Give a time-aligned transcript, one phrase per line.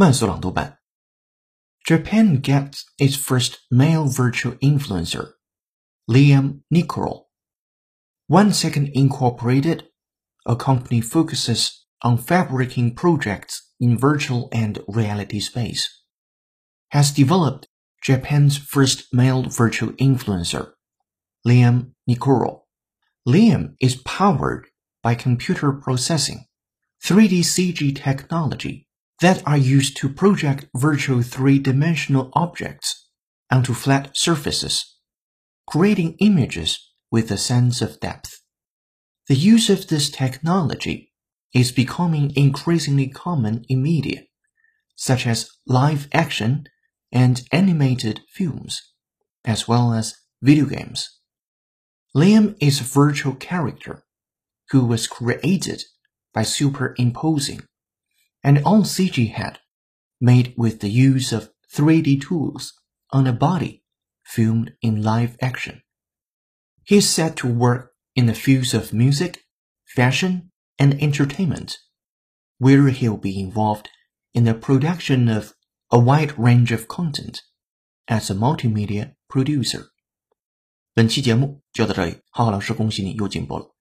[0.00, 0.78] 慢速朗读版。
[1.84, 5.32] Japan gets its first male virtual influencer,
[6.06, 7.24] Liam Nikuro.
[8.28, 9.88] One Second Incorporated,
[10.46, 15.88] a company focuses on fabricating projects in virtual and reality space,
[16.90, 17.66] has developed
[18.00, 20.74] Japan's first male virtual influencer,
[21.44, 22.60] Liam Nikuro.
[23.26, 24.68] Liam is powered
[25.02, 26.44] by computer processing,
[27.04, 28.87] 3D CG technology,
[29.20, 33.08] that are used to project virtual three-dimensional objects
[33.50, 34.96] onto flat surfaces,
[35.66, 38.40] creating images with a sense of depth.
[39.28, 41.12] The use of this technology
[41.52, 44.22] is becoming increasingly common in media,
[44.94, 46.64] such as live action
[47.10, 48.82] and animated films,
[49.44, 51.18] as well as video games.
[52.16, 54.04] Liam is a virtual character
[54.70, 55.82] who was created
[56.34, 57.62] by superimposing
[58.43, 59.59] an all CG head
[60.19, 62.73] made with the use of 3D tools
[63.11, 63.83] on a body
[64.23, 65.81] filmed in live action.
[66.83, 69.45] He is set to work in the fields of music,
[69.85, 71.77] fashion, and entertainment,
[72.57, 73.89] where he'll be involved
[74.33, 75.53] in the production of
[75.91, 77.41] a wide range of content
[78.07, 79.89] as a multimedia producer.
[80.93, 83.73] 本期节目就到这里，浩浩老师恭喜你又进步了。